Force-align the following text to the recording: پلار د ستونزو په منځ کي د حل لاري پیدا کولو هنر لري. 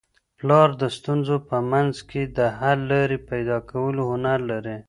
پلار 0.39 0.69
د 0.81 0.83
ستونزو 0.97 1.35
په 1.49 1.57
منځ 1.71 1.93
کي 2.09 2.21
د 2.37 2.39
حل 2.57 2.79
لاري 2.91 3.19
پیدا 3.29 3.57
کولو 3.71 4.01
هنر 4.11 4.39
لري. 4.51 4.75